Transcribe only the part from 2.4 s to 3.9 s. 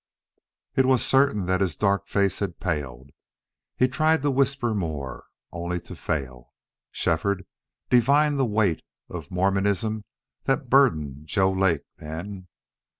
paled. He